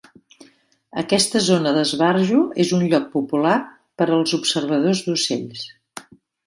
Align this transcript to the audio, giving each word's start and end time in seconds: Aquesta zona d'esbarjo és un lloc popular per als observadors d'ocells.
Aquesta 1.01 1.41
zona 1.49 1.73
d'esbarjo 1.75 2.41
és 2.65 2.73
un 2.79 2.87
lloc 2.95 3.07
popular 3.19 3.55
per 4.03 4.09
als 4.17 4.37
observadors 4.43 5.09
d'ocells. 5.11 5.73